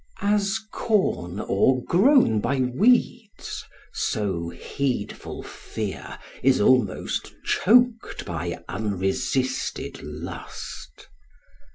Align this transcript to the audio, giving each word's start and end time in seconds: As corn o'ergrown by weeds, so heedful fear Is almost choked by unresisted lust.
As 0.23 0.57
corn 0.71 1.39
o'ergrown 1.39 2.39
by 2.39 2.59
weeds, 2.59 3.63
so 3.93 4.49
heedful 4.49 5.43
fear 5.43 6.17
Is 6.41 6.59
almost 6.59 7.35
choked 7.45 8.25
by 8.25 8.63
unresisted 8.67 10.01
lust. 10.01 11.07